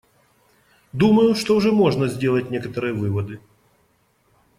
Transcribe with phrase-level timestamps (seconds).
[0.93, 3.39] Думаю, что уже можно сделать некоторые выводы.